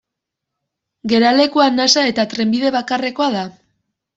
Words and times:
Geralekua 1.13 1.67
nasa 1.75 2.07
eta 2.13 2.27
trenbide 2.35 2.73
bakarrekoa 2.79 3.29
da. 3.37 3.45